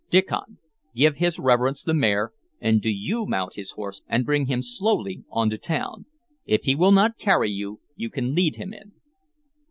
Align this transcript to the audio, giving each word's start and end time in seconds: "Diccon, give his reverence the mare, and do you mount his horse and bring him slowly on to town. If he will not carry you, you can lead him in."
"Diccon, 0.09 0.57
give 0.95 1.17
his 1.17 1.37
reverence 1.37 1.83
the 1.83 1.93
mare, 1.93 2.33
and 2.59 2.81
do 2.81 2.89
you 2.89 3.27
mount 3.27 3.53
his 3.53 3.69
horse 3.73 4.01
and 4.07 4.25
bring 4.25 4.47
him 4.47 4.63
slowly 4.63 5.23
on 5.29 5.51
to 5.51 5.59
town. 5.59 6.07
If 6.43 6.63
he 6.63 6.73
will 6.73 6.89
not 6.91 7.19
carry 7.19 7.51
you, 7.51 7.81
you 7.95 8.09
can 8.09 8.33
lead 8.33 8.55
him 8.55 8.73
in." 8.73 8.93